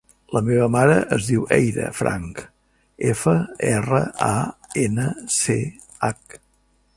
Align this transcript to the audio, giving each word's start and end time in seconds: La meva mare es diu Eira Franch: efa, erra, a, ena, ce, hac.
La 0.35 0.39
meva 0.45 0.67
mare 0.75 0.93
es 1.17 1.27
diu 1.31 1.43
Eira 1.57 1.89
Franch: 1.97 2.41
efa, 3.11 3.35
erra, 3.73 4.01
a, 4.31 4.35
ena, 4.87 5.07
ce, 5.37 5.59
hac. 6.09 6.41